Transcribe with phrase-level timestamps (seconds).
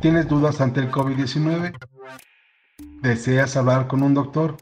[0.00, 1.72] ¿Tienes dudas ante el COVID-19?
[3.00, 4.56] ¿Deseas hablar con un doctor?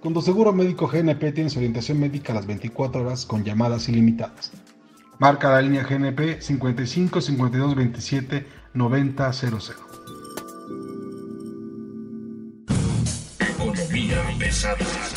[0.00, 4.52] Con tu seguro médico GNP tienes orientación médica a las 24 horas con llamadas ilimitadas.
[5.18, 9.58] Marca la línea GNP 55 52 27 90 00.
[13.38, 15.11] Economía pesada.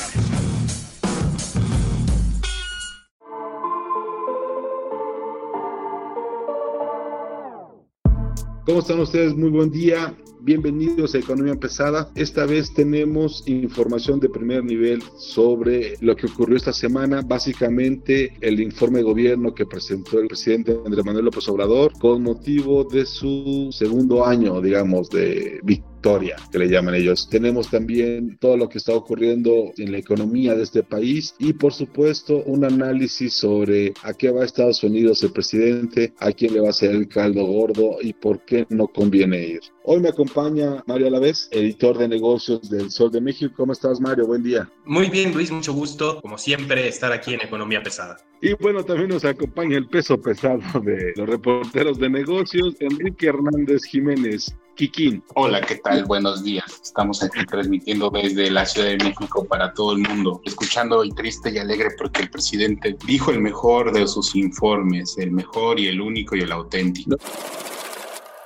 [8.65, 9.35] ¿Cómo están ustedes?
[9.35, 10.17] Muy buen día.
[10.41, 12.11] Bienvenidos a Economía Pesada.
[12.15, 17.21] Esta vez tenemos información de primer nivel sobre lo que ocurrió esta semana.
[17.21, 22.83] Básicamente el informe de gobierno que presentó el presidente Andrés Manuel López Obrador con motivo
[22.83, 27.27] de su segundo año, digamos, de victoria, que le llaman ellos.
[27.29, 31.73] Tenemos también todo lo que está ocurriendo en la economía de este país y por
[31.73, 36.67] supuesto un análisis sobre a qué va Estados Unidos el presidente, a quién le va
[36.67, 39.61] a hacer el caldo gordo y por qué no conviene ir.
[39.83, 43.53] Hoy me acompaña Mario Alavés, editor de negocios del Sol de México.
[43.57, 44.27] ¿Cómo estás, Mario?
[44.27, 44.69] Buen día.
[44.85, 48.17] Muy bien, Luis, mucho gusto, como siempre, estar aquí en Economía Pesada.
[48.41, 53.83] Y bueno, también nos acompaña el peso pesado de los reporteros de negocios, Enrique Hernández
[53.85, 54.55] Jiménez.
[54.75, 55.23] Kikín.
[55.35, 56.03] Hola, ¿qué tal?
[56.03, 56.81] Buenos días.
[56.83, 61.49] Estamos aquí transmitiendo desde la Ciudad de México para todo el mundo, escuchando y triste
[61.49, 66.01] y alegre porque el presidente dijo el mejor de sus informes, el mejor y el
[66.01, 67.15] único y el auténtico.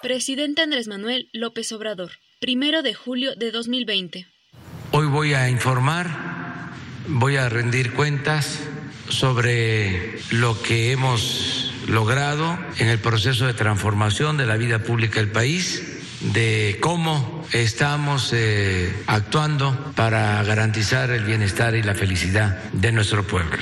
[0.01, 4.27] Presidente Andrés Manuel López Obrador, primero de julio de 2020.
[4.91, 6.09] Hoy voy a informar,
[7.07, 8.59] voy a rendir cuentas
[9.09, 15.31] sobre lo que hemos logrado en el proceso de transformación de la vida pública del
[15.31, 15.99] país,
[16.33, 23.57] de cómo estamos eh, actuando para garantizar el bienestar y la felicidad de nuestro pueblo.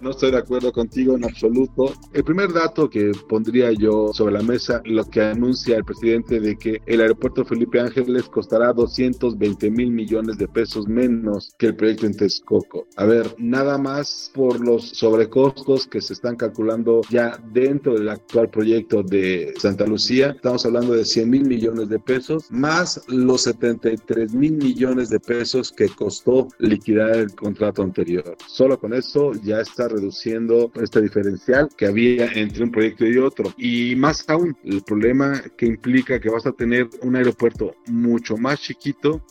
[0.00, 1.92] No estoy de acuerdo contigo en absoluto.
[2.12, 6.56] El primer dato que pondría yo sobre la mesa, lo que anuncia el presidente de
[6.56, 12.06] que el aeropuerto Felipe Ángeles costará 220 mil millones de pesos menos que el proyecto
[12.06, 12.86] en Texcoco.
[12.96, 18.50] A ver, nada más por los sobrecostos que se están calculando ya dentro del actual
[18.50, 20.30] proyecto de Santa Lucía.
[20.30, 25.72] Estamos hablando de 100 mil millones de pesos, más los 73 mil millones de pesos
[25.72, 28.36] que costó liquidar el contrato anterior.
[28.46, 33.52] Solo con eso ya está reduciendo este diferencial que había entre un proyecto y otro.
[33.56, 38.60] Y más aún, el problema que implica que vas a tener un aeropuerto mucho más
[38.60, 39.22] chiquito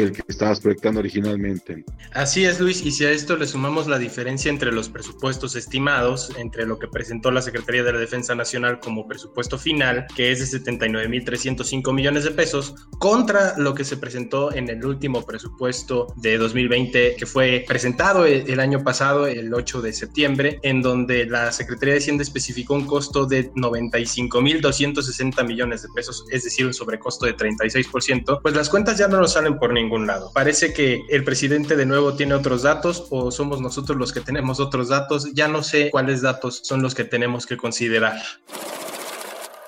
[0.00, 1.84] el que estabas proyectando originalmente.
[2.12, 6.32] Así es, Luis, y si a esto le sumamos la diferencia entre los presupuestos estimados,
[6.38, 10.50] entre lo que presentó la Secretaría de la Defensa Nacional como presupuesto final, que es
[10.50, 16.38] de 79.305 millones de pesos, contra lo que se presentó en el último presupuesto de
[16.38, 21.94] 2020, que fue presentado el, año pasado, el 8 de septiembre, en donde la Secretaría
[21.94, 27.36] de Hacienda especificó un costo de 95.260 millones de pesos, es decir, un sobrecosto de
[27.36, 30.32] 36%, pues las cuentas ya no nos salen por ningún lado.
[30.34, 34.60] Parece que el presidente de nuevo tiene otros datos o somos nosotros los que tenemos
[34.60, 35.32] otros datos.
[35.34, 38.20] Ya no sé cuáles datos son los que tenemos que considerar.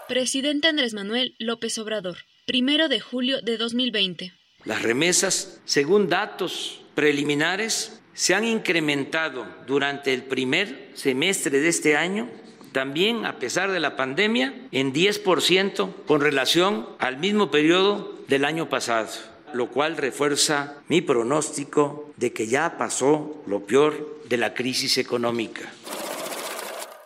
[0.09, 4.33] Presidente Andrés Manuel López Obrador, primero de julio de 2020.
[4.65, 12.28] Las remesas, según datos preliminares, se han incrementado durante el primer semestre de este año
[12.72, 18.69] también a pesar de la pandemia, en 10% con relación al mismo periodo del año
[18.69, 19.10] pasado
[19.55, 25.73] lo cual refuerza mi pronóstico de que ya pasó lo peor de la crisis económica.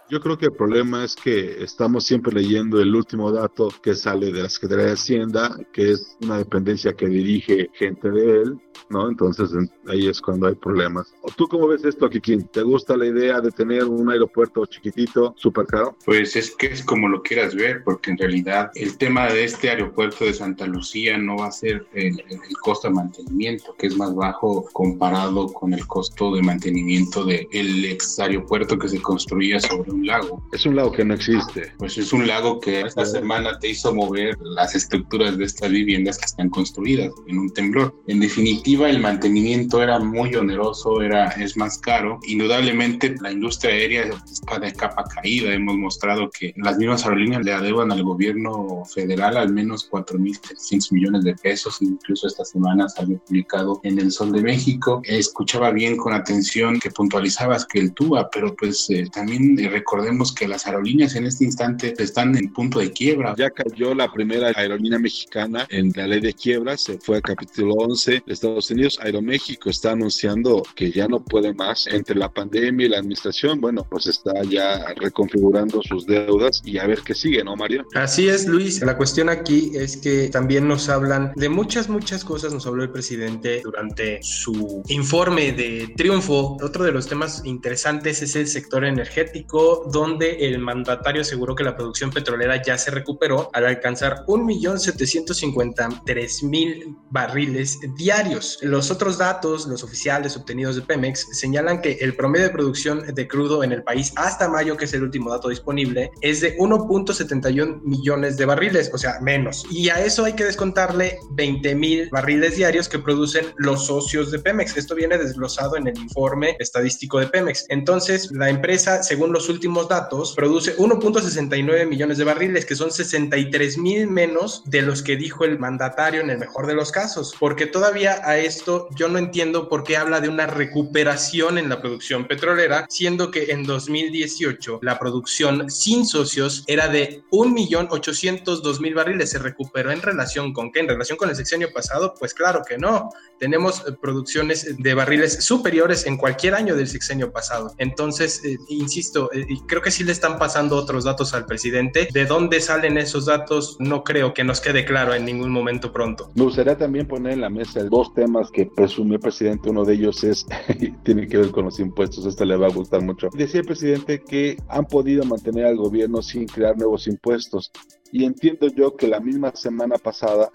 [0.09, 4.31] Yo creo que el problema es que estamos siempre leyendo el último dato que sale
[4.31, 9.09] de la Secretaría de Hacienda, que es una dependencia que dirige gente de él, ¿no?
[9.09, 9.51] Entonces
[9.89, 11.13] ahí es cuando hay problemas.
[11.37, 12.47] ¿Tú cómo ves esto, Kikín?
[12.53, 15.97] ¿Te gusta la idea de tener un aeropuerto chiquitito, súper caro?
[16.05, 19.71] Pues es que es como lo quieras ver, porque en realidad el tema de este
[19.71, 22.23] aeropuerto de Santa Lucía no va a ser el,
[22.63, 28.21] costo de mantenimiento, que es más bajo comparado con el costo de mantenimiento del ex
[28.21, 30.43] aeropuerto que se construía sobre un lago.
[30.53, 31.73] Es un lago que no existe.
[31.79, 36.19] Pues es un lago que esta semana te hizo mover las estructuras de estas viviendas
[36.19, 37.95] que están construidas en un temblor.
[38.07, 42.19] En definitiva, el mantenimiento era muy oneroso, era, es más caro.
[42.27, 45.53] Indudablemente, la industria aérea está de capa caída.
[45.53, 51.25] Hemos mostrado que las mismas aerolíneas le adeudan al gobierno federal al menos 4.300 millones
[51.25, 51.79] de pesos.
[51.81, 55.01] Incluso esta semana salió publicado en El Sol de México.
[55.05, 60.33] Escuchaba bien con atención que puntualizabas que el TUA, pero pues eh, también eh, recordemos
[60.33, 63.37] que las aerolíneas en este instante están en punto de quiebra.
[63.39, 67.75] Ya cayó la primera aerolínea mexicana en la ley de quiebra, se fue a capítulo
[67.75, 68.99] 11 de Estados Unidos.
[69.01, 73.61] Aeroméxico está anunciando que ya no puede más entre la pandemia y la administración.
[73.61, 77.87] Bueno, pues está ya reconfigurando sus deudas y a ver qué sigue, ¿no, Mario?
[77.95, 78.83] Así es, Luis.
[78.83, 82.53] La cuestión aquí es que también nos hablan de muchas, muchas cosas.
[82.53, 86.57] Nos habló el presidente durante su informe de triunfo.
[86.61, 91.77] Otro de los temas interesantes es el sector energético, donde el mandatario aseguró que la
[91.77, 98.59] producción petrolera ya se recuperó al alcanzar 1.753.000 barriles diarios.
[98.63, 103.29] Los otros datos, los oficiales obtenidos de Pemex, señalan que el promedio de producción de
[103.29, 107.83] crudo en el país hasta mayo, que es el último dato disponible, es de 1.71
[107.83, 109.65] millones de barriles, o sea, menos.
[109.71, 114.77] Y a eso hay que descontarle 20.000 barriles diarios que producen los socios de Pemex.
[114.77, 117.67] Esto viene desglosado en el informe estadístico de Pemex.
[117.69, 123.79] Entonces, la empresa, según los últimos datos, produce 1.69 millones de barriles, que son 63
[123.79, 127.35] mil menos de los que dijo el mandatario en el mejor de los casos.
[127.39, 131.81] Porque todavía a esto yo no entiendo por qué habla de una recuperación en la
[131.81, 139.31] producción petrolera, siendo que en 2018 la producción sin socios era de 1.802.000 barriles.
[139.31, 140.81] ¿Se recuperó en relación con qué?
[140.81, 142.15] ¿En relación con el sexenio pasado?
[142.19, 143.11] Pues claro que no.
[143.39, 147.75] Tenemos eh, producciones de barriles superiores en cualquier año del sexenio pasado.
[147.79, 152.09] Entonces, eh, insisto, eh, creo que sí le están pasando otros datos al presidente.
[152.13, 153.77] ¿De dónde salen esos datos?
[153.81, 156.31] No creo que nos quede claro en ningún momento pronto.
[156.35, 159.71] Me gustaría también poner en la mesa dos temas que presumió el presidente.
[159.71, 160.47] Uno de ellos es,
[161.05, 162.27] tiene que ver con los impuestos.
[162.27, 163.29] Esto le va a gustar mucho.
[163.33, 167.71] Decía el presidente que han podido mantener al gobierno sin crear nuevos impuestos.
[168.13, 170.51] Y entiendo yo que la misma semana pasada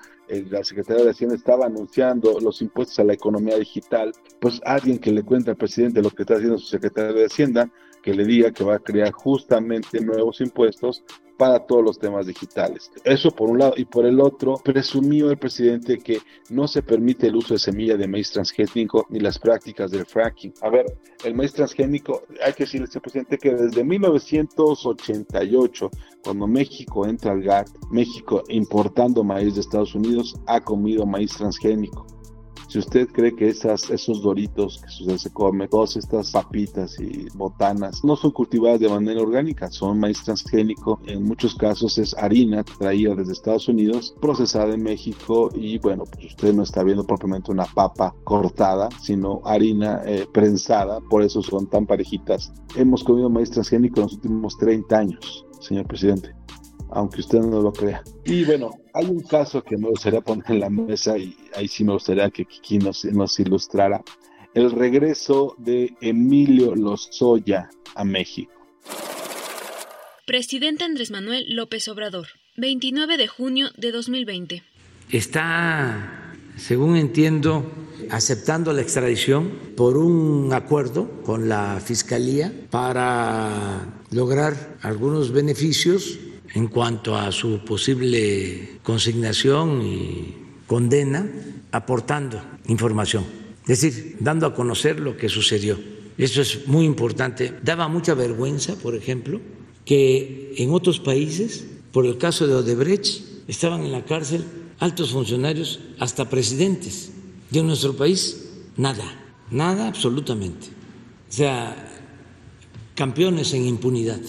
[0.49, 5.11] la Secretaría de Hacienda estaba anunciando los impuestos a la economía digital, pues alguien que
[5.11, 7.69] le cuenta al presidente lo que está haciendo su secretario de Hacienda,
[8.01, 11.03] que le diga que va a crear justamente nuevos impuestos
[11.41, 12.91] para todos los temas digitales.
[13.03, 13.73] Eso por un lado.
[13.75, 16.19] Y por el otro, presumió el presidente que
[16.51, 20.53] no se permite el uso de semilla de maíz transgénico ni las prácticas del fracking.
[20.61, 20.85] A ver,
[21.25, 25.89] el maíz transgénico, hay que decirle al presidente que desde 1988,
[26.23, 32.05] cuando México entra al GATT, México importando maíz de Estados Unidos, ha comido maíz transgénico.
[32.71, 37.27] Si usted cree que esas, esos doritos que usted se come, todas estas papitas y
[37.33, 40.97] botanas, no son cultivadas de manera orgánica, son maíz transgénico.
[41.05, 46.27] En muchos casos es harina traída desde Estados Unidos, procesada en México y bueno, pues
[46.27, 51.67] usted no está viendo propiamente una papa cortada, sino harina eh, prensada, por eso son
[51.67, 52.53] tan parejitas.
[52.77, 56.33] Hemos comido maíz transgénico en los últimos 30 años, señor presidente
[56.91, 58.03] aunque usted no lo crea.
[58.25, 61.83] Y bueno, hay un caso que me gustaría poner en la mesa y ahí sí
[61.83, 64.03] me gustaría que Kiki nos, nos ilustrara.
[64.53, 68.51] El regreso de Emilio Lozoya a México.
[70.25, 72.27] Presidente Andrés Manuel López Obrador,
[72.57, 74.63] 29 de junio de 2020.
[75.09, 77.69] Está, según entiendo,
[78.09, 86.19] aceptando la extradición por un acuerdo con la Fiscalía para lograr algunos beneficios
[86.53, 90.35] en cuanto a su posible consignación y
[90.67, 91.29] condena,
[91.71, 93.25] aportando información,
[93.67, 95.77] es decir, dando a conocer lo que sucedió.
[96.17, 97.53] Eso es muy importante.
[97.63, 99.39] Daba mucha vergüenza, por ejemplo,
[99.85, 104.43] que en otros países, por el caso de Odebrecht, estaban en la cárcel
[104.79, 107.11] altos funcionarios, hasta presidentes.
[107.51, 109.05] Y en nuestro país, nada,
[109.51, 110.67] nada absolutamente.
[111.29, 112.01] O sea,
[112.95, 114.19] campeones en impunidad.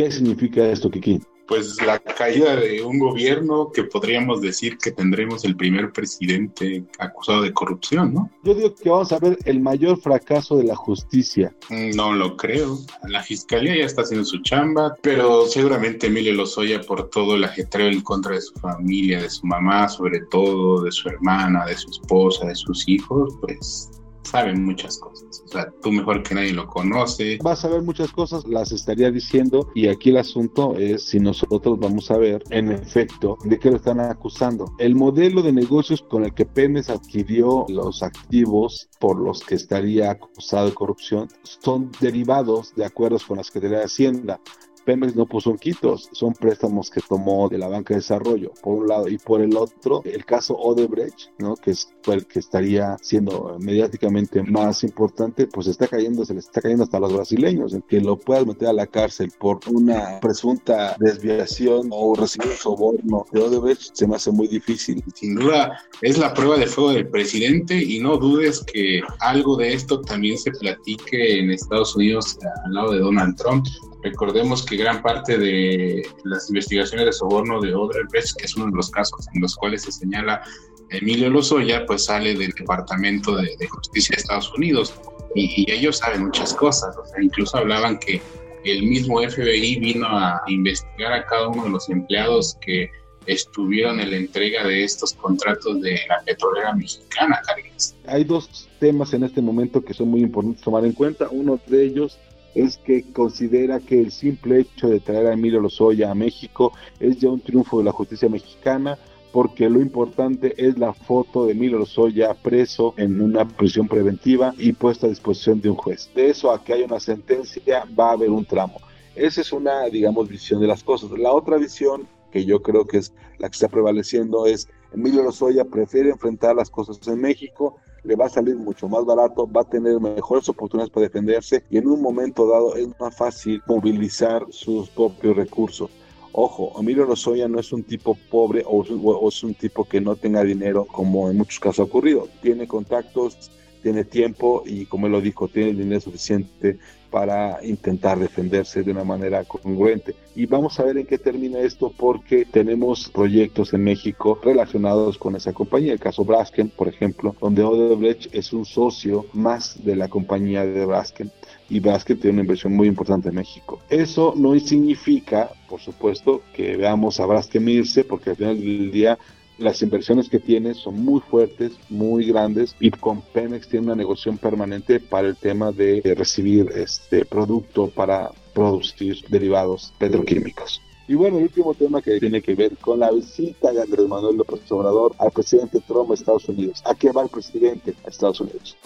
[0.00, 1.20] ¿Qué significa esto, Kiki?
[1.46, 7.42] Pues la caída de un gobierno que podríamos decir que tendremos el primer presidente acusado
[7.42, 8.30] de corrupción, ¿no?
[8.42, 11.54] Yo digo que vamos a ver el mayor fracaso de la justicia.
[11.68, 12.78] No lo creo.
[13.08, 17.88] La fiscalía ya está haciendo su chamba, pero seguramente Emilio Lozoya por todo el ajetreo
[17.88, 21.90] en contra de su familia, de su mamá, sobre todo, de su hermana, de su
[21.90, 25.42] esposa, de sus hijos, pues sabe muchas cosas.
[25.44, 27.38] O sea, tú mejor que nadie lo conoce.
[27.42, 31.78] Vas a ver muchas cosas, las estaría diciendo, y aquí el asunto es si nosotros
[31.78, 34.72] vamos a ver, en efecto, de qué lo están acusando.
[34.78, 40.10] El modelo de negocios con el que Pemex adquirió los activos por los que estaría
[40.10, 44.40] acusado de corrupción son derivados de acuerdos con la Secretaría de Hacienda.
[44.84, 48.88] Pemex no puso quitos, son préstamos que tomó de la banca de desarrollo, por un
[48.88, 51.54] lado, y por el otro, el caso Odebrecht, ¿no?
[51.56, 56.60] que es el que estaría siendo mediáticamente más importante, pues está cayendo, se le está
[56.60, 60.20] cayendo hasta a los brasileños, en que lo puedas meter a la cárcel por una
[60.20, 65.02] presunta desviación o recibir soborno de Odebrecht, se me hace muy difícil.
[65.14, 69.74] Sin duda, es la prueba de fuego del presidente y no dudes que algo de
[69.74, 73.66] esto también se platique en Estados Unidos al lado de Donald Trump.
[74.02, 78.76] Recordemos que gran parte de las investigaciones de soborno de Odebrecht, que es uno de
[78.76, 80.42] los casos en los cuales se señala
[80.90, 84.94] Emilio Lozoya, pues sale del Departamento de, Justicia de Estados Unidos
[85.34, 86.96] y, ellos saben muchas cosas.
[86.96, 88.20] O sea, incluso hablaban que
[88.64, 92.90] el mismo FBI vino a investigar a cada uno de los empleados que
[93.26, 97.94] estuvieron en la entrega de estos contratos de la petrolera mexicana, Carlos.
[98.06, 101.28] Hay dos temas en este momento que son muy importantes tomar en cuenta.
[101.30, 102.18] Uno de ellos
[102.54, 107.18] es que considera que el simple hecho de traer a Emilio Lozoya a México es
[107.18, 108.98] ya un triunfo de la justicia mexicana,
[109.32, 114.72] porque lo importante es la foto de Emilio Lozoya preso en una prisión preventiva y
[114.72, 116.10] puesto a disposición de un juez.
[116.14, 118.80] De eso a que haya una sentencia va a haber un tramo.
[119.14, 121.10] Esa es una, digamos, visión de las cosas.
[121.12, 125.64] La otra visión, que yo creo que es la que está prevaleciendo, es Emilio Lozoya
[125.64, 129.68] prefiere enfrentar las cosas en México le va a salir mucho más barato, va a
[129.68, 134.88] tener mejores oportunidades para defenderse y en un momento dado es más fácil movilizar sus
[134.90, 135.90] propios recursos.
[136.32, 140.14] Ojo, Emilio Lozoya no es un tipo pobre o, o es un tipo que no
[140.14, 142.28] tenga dinero como en muchos casos ha ocurrido.
[142.40, 143.50] Tiene contactos,
[143.82, 146.78] tiene tiempo y como él lo dijo, tiene dinero suficiente
[147.10, 150.14] para intentar defenderse de una manera congruente.
[150.36, 155.34] Y vamos a ver en qué termina esto porque tenemos proyectos en México relacionados con
[155.34, 155.92] esa compañía.
[155.92, 160.86] El caso Braskem, por ejemplo, donde Odebrecht es un socio más de la compañía de
[160.86, 161.30] Braskem
[161.68, 163.80] y Braskem tiene una inversión muy importante en México.
[163.88, 169.18] Eso no significa, por supuesto, que veamos a Braskem irse porque al final del día
[169.60, 174.38] las inversiones que tiene son muy fuertes, muy grandes y con Pemex tiene una negociación
[174.38, 180.80] permanente para el tema de recibir este producto para producir derivados petroquímicos.
[181.06, 184.36] Y bueno, el último tema que tiene que ver con la visita de Andrés Manuel
[184.36, 186.82] López Obrador al presidente Trump a Estados Unidos.
[186.84, 188.76] ¿A qué va el presidente a Estados Unidos?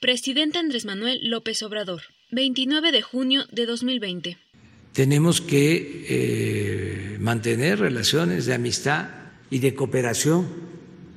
[0.00, 4.38] Presidente Andrés Manuel López Obrador, 29 de junio de 2020.
[4.92, 10.46] Tenemos que eh, mantener relaciones de amistad y de cooperación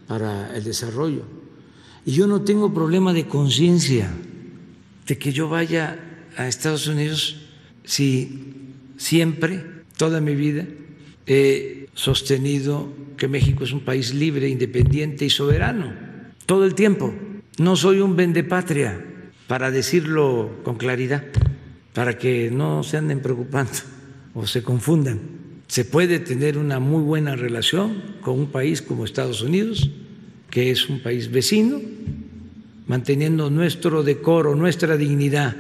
[0.08, 1.24] para el desarrollo.
[2.06, 4.12] Y yo no tengo problema de conciencia
[5.06, 6.00] de que yo vaya
[6.38, 7.38] a Estados Unidos
[7.84, 8.66] si
[8.98, 9.64] siempre,
[9.98, 10.66] toda mi vida,
[11.26, 15.94] he sostenido que México es un país libre, independiente y soberano.
[16.46, 17.14] Todo el tiempo.
[17.58, 19.06] No soy un vendepatria,
[19.48, 21.24] para decirlo con claridad,
[21.94, 23.72] para que no se anden preocupando
[24.34, 25.39] o se confundan
[25.70, 29.92] se puede tener una muy buena relación con un país como Estados Unidos,
[30.50, 31.80] que es un país vecino,
[32.88, 35.56] manteniendo nuestro decoro, nuestra dignidad,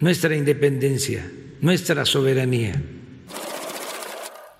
[0.00, 2.82] nuestra independencia, nuestra soberanía.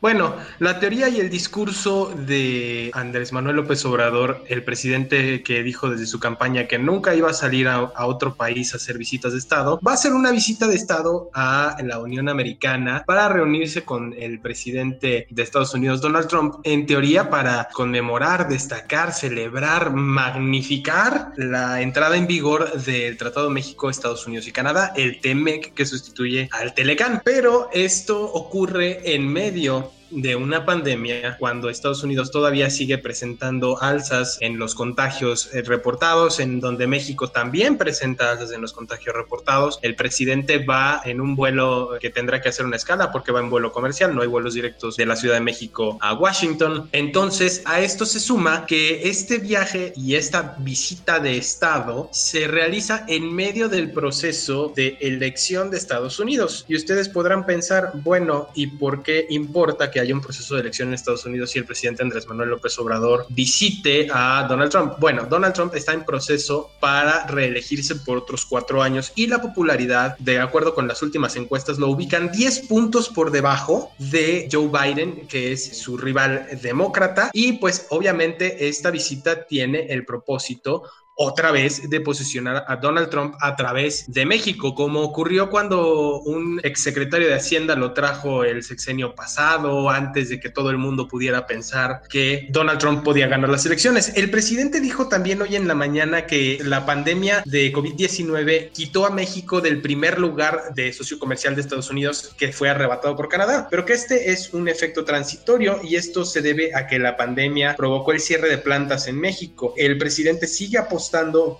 [0.06, 5.90] Bueno, la teoría y el discurso de Andrés Manuel López Obrador, el presidente que dijo
[5.90, 9.38] desde su campaña que nunca iba a salir a, otro país a hacer visitas de
[9.38, 14.14] Estado, va a hacer una visita de Estado a la Unión Americana para reunirse con
[14.16, 21.82] el presidente de Estados Unidos, Donald Trump, en teoría para conmemorar, destacar, celebrar, magnificar la
[21.82, 26.48] entrada en vigor del Tratado de México, Estados Unidos y Canadá, el TEMEC que sustituye
[26.52, 27.22] al Telecán.
[27.24, 34.38] Pero esto ocurre en medio de una pandemia cuando Estados Unidos todavía sigue presentando alzas
[34.40, 39.78] en los contagios eh, reportados, en donde México también presenta alzas en los contagios reportados.
[39.82, 43.50] El presidente va en un vuelo que tendrá que hacer una escala porque va en
[43.50, 46.88] vuelo comercial, no hay vuelos directos de la Ciudad de México a Washington.
[46.92, 53.04] Entonces, a esto se suma que este viaje y esta visita de Estado se realiza
[53.08, 56.64] en medio del proceso de elección de Estados Unidos.
[56.68, 60.60] Y ustedes podrán pensar, bueno, ¿y por qué importa que que haya un proceso de
[60.60, 64.92] elección en Estados Unidos y el presidente Andrés Manuel López Obrador visite a Donald Trump.
[64.98, 70.18] Bueno, Donald Trump está en proceso para reelegirse por otros cuatro años y la popularidad,
[70.18, 75.26] de acuerdo con las últimas encuestas, lo ubican 10 puntos por debajo de Joe Biden,
[75.28, 77.30] que es su rival demócrata.
[77.32, 80.82] Y pues obviamente esta visita tiene el propósito
[81.16, 86.60] otra vez de posicionar a Donald Trump a través de México, como ocurrió cuando un
[86.62, 91.46] exsecretario de Hacienda lo trajo el sexenio pasado, antes de que todo el mundo pudiera
[91.46, 94.12] pensar que Donald Trump podía ganar las elecciones.
[94.14, 99.10] El presidente dijo también hoy en la mañana que la pandemia de COVID-19 quitó a
[99.10, 103.68] México del primer lugar de socio comercial de Estados Unidos que fue arrebatado por Canadá,
[103.70, 107.74] pero que este es un efecto transitorio y esto se debe a que la pandemia
[107.74, 109.72] provocó el cierre de plantas en México.
[109.78, 111.05] El presidente sigue apostando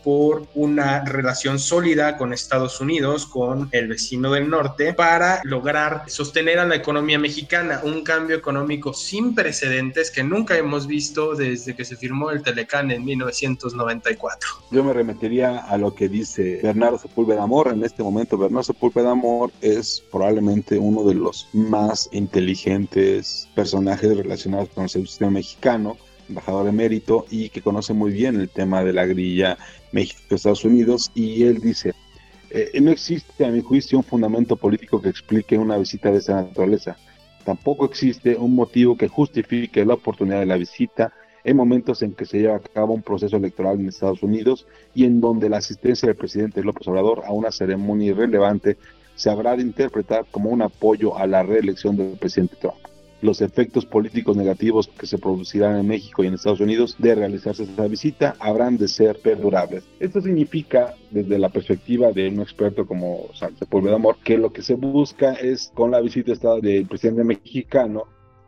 [0.02, 6.58] por una relación sólida con Estados Unidos, con el vecino del norte, para lograr sostener
[6.58, 11.84] a la economía mexicana, un cambio económico sin precedentes que nunca hemos visto desde que
[11.84, 14.48] se firmó el Telecán en 1994.
[14.70, 17.68] Yo me remetería a lo que dice Bernardo Sepúlveda Amor.
[17.68, 24.68] En este momento, Bernardo Sepúlveda Amor es probablemente uno de los más inteligentes personajes relacionados
[24.70, 25.96] con el sistema mexicano
[26.28, 29.58] embajador de mérito y que conoce muy bien el tema de la grilla
[29.92, 31.94] México-Estados Unidos y él dice,
[32.50, 36.36] eh, no existe a mi juicio un fundamento político que explique una visita de esa
[36.42, 36.96] naturaleza.
[37.44, 41.12] Tampoco existe un motivo que justifique la oportunidad de la visita
[41.44, 45.04] en momentos en que se lleva a cabo un proceso electoral en Estados Unidos y
[45.04, 48.76] en donde la asistencia del presidente López Obrador a una ceremonia irrelevante
[49.14, 53.86] se habrá de interpretar como un apoyo a la reelección del presidente Trump los efectos
[53.86, 58.36] políticos negativos que se producirán en México y en Estados Unidos de realizarse esa visita
[58.38, 59.84] habrán de ser perdurables.
[60.00, 63.28] Esto significa, desde la perspectiva de un experto como
[63.70, 68.04] de Amor, que lo que se busca es, con la visita del presidente mexicano,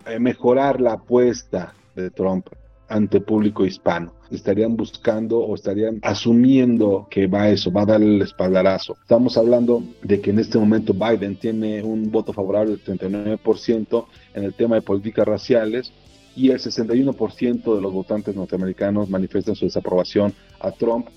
[0.06, 2.46] eh, mejorar la apuesta de Trump
[2.88, 4.14] ante público hispano.
[4.30, 8.96] Estarían buscando o estarían asumiendo que va eso, va a dar el espaldarazo.
[9.00, 14.44] Estamos hablando de que en este momento Biden tiene un voto favorable del 39% en
[14.44, 15.92] el tema de políticas raciales
[16.34, 21.08] y el 61% de los votantes norteamericanos manifiestan su desaprobación a Trump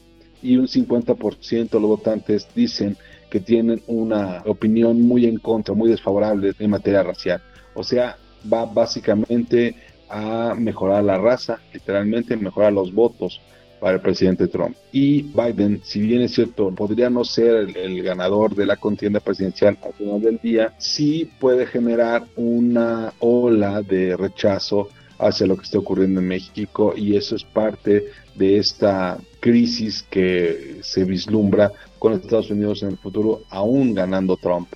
[0.41, 2.97] y un 50% de los votantes dicen
[3.29, 7.41] que tienen una opinión muy en contra, muy desfavorable en materia racial.
[7.75, 8.17] O sea,
[8.51, 9.75] va básicamente
[10.11, 13.41] a mejorar la raza, literalmente mejorar los votos
[13.79, 14.75] para el presidente Trump.
[14.91, 19.77] Y Biden, si bien es cierto, podría no ser el, ganador de la contienda presidencial
[19.83, 25.79] al final del día, sí puede generar una ola de rechazo hacia lo que está
[25.79, 32.51] ocurriendo en México y eso es parte de esta crisis que se vislumbra con Estados
[32.51, 34.67] Unidos en el futuro, aún ganando Trump.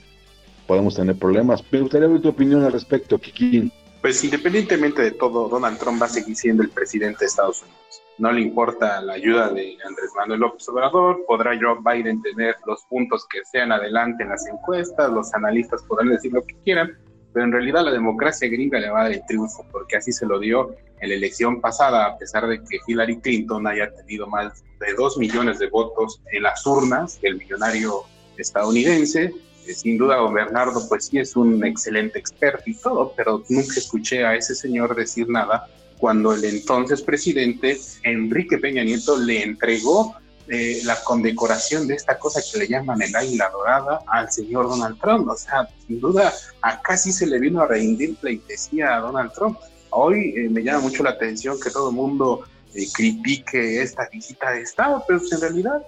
[0.65, 1.63] Podemos tener problemas.
[1.71, 3.71] Me gustaría ver tu opinión al respecto, Kikín.
[4.05, 8.03] Pues independientemente de todo, Donald Trump va a seguir siendo el presidente de Estados Unidos.
[8.19, 12.83] No le importa la ayuda de Andrés Manuel López Obrador, podrá Joe Biden tener los
[12.83, 16.95] puntos que sean adelante en las encuestas, los analistas podrán decir lo que quieran,
[17.33, 20.27] pero en realidad la democracia gringa le va a dar el triunfo, porque así se
[20.27, 24.63] lo dio en la elección pasada, a pesar de que Hillary Clinton haya tenido más
[24.81, 28.03] de dos millones de votos en las urnas, el millonario
[28.37, 29.33] estadounidense,
[29.73, 34.35] sin duda Bernardo pues sí es un excelente experto y todo, pero nunca escuché a
[34.35, 40.15] ese señor decir nada cuando el entonces presidente Enrique Peña Nieto le entregó
[40.47, 44.99] eh, la condecoración de esta cosa que le llaman el águila dorada al señor Donald
[45.01, 45.27] Trump.
[45.27, 49.57] O sea, sin duda, acá sí se le vino a rendir pleitesía a Donald Trump.
[49.89, 54.51] Hoy eh, me llama mucho la atención que todo el mundo eh, critique esta visita
[54.51, 55.81] de Estado, pero en realidad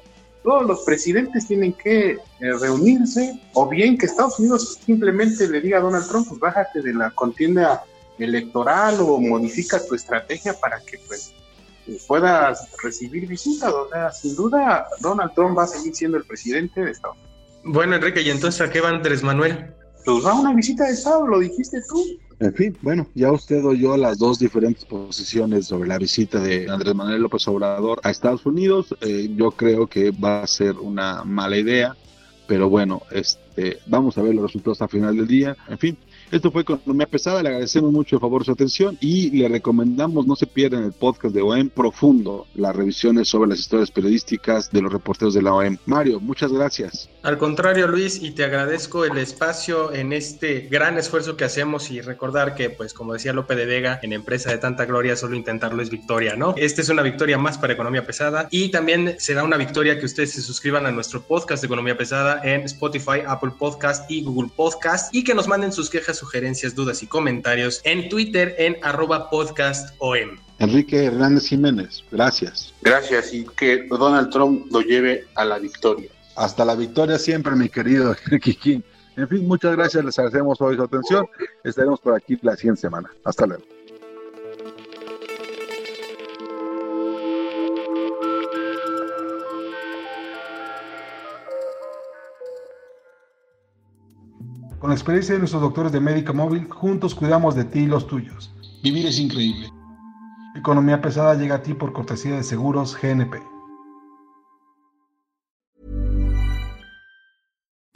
[0.44, 2.18] todos los presidentes tienen que eh,
[2.60, 6.94] reunirse, o bien que Estados Unidos simplemente le diga a Donald Trump, pues bájate de
[6.94, 7.84] la contienda
[8.18, 11.34] electoral o modifica tu estrategia para que pues
[12.08, 13.72] puedas recibir visitas.
[13.74, 17.34] O sea, sin duda Donald Trump va a seguir siendo el presidente de Estados Unidos.
[17.64, 19.74] Bueno, Enrique, ¿y entonces a qué va Andrés Manuel?
[20.06, 22.02] Pues va a una visita de Estado, lo dijiste tú.
[22.40, 26.94] En fin, bueno, ya usted oyó las dos diferentes posiciones sobre la visita de Andrés
[26.94, 28.96] Manuel López Obrador a Estados Unidos.
[29.02, 31.98] Eh, yo creo que va a ser una mala idea,
[32.48, 35.58] pero bueno, este, vamos a ver los resultados a final del día.
[35.68, 35.98] En fin,
[36.32, 40.36] esto fue Economía Pesada, le agradecemos mucho el favor su atención y le recomendamos no
[40.36, 44.94] se pierdan el podcast de OEM Profundo, las revisiones sobre las historias periodísticas de los
[44.94, 45.78] reporteros de la OEM.
[45.88, 47.10] Mario, muchas gracias.
[47.28, 52.00] Al contrario, Luis, y te agradezco el espacio en este gran esfuerzo que hacemos y
[52.00, 55.82] recordar que, pues, como decía Lope de Vega, en empresa de tanta gloria, solo intentarlo
[55.82, 56.54] es victoria, ¿no?
[56.56, 60.32] Esta es una victoria más para Economía Pesada y también será una victoria que ustedes
[60.32, 65.14] se suscriban a nuestro podcast de Economía Pesada en Spotify, Apple Podcast y Google Podcast
[65.14, 70.40] y que nos manden sus quejas sugerencias, dudas y comentarios en Twitter en arroba podcastom.
[70.60, 72.74] Enrique Hernández Jiménez, gracias.
[72.82, 76.10] Gracias y que Donald Trump lo lleve a la victoria.
[76.38, 78.84] Hasta la victoria siempre, mi querido Kikín.
[79.16, 81.26] En fin, muchas gracias, les agradecemos hoy su atención.
[81.64, 83.10] Estaremos por aquí la siguiente semana.
[83.26, 83.64] Hasta luego.
[94.78, 98.06] Con la experiencia de nuestros doctores de Médica Móvil, juntos cuidamos de ti y los
[98.06, 98.54] tuyos.
[98.84, 99.72] Vivir es increíble.
[100.56, 103.57] Economía pesada llega a ti por cortesía de Seguros GNP.